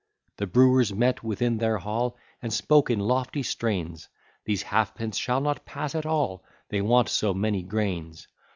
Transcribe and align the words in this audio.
The 0.37 0.47
brewers 0.47 0.91
met 0.91 1.23
within 1.23 1.59
their 1.59 1.77
hall, 1.77 2.17
And 2.41 2.51
spoke 2.51 2.89
in 2.89 2.99
lofty 2.99 3.43
strains, 3.43 4.09
These 4.45 4.63
halfpence 4.63 5.15
shall 5.15 5.41
not 5.41 5.63
pass 5.63 5.93
at 5.93 6.07
all, 6.07 6.43
They 6.69 6.81
want 6.81 7.07
so 7.07 7.35
many 7.35 7.61
grains. 7.61 8.25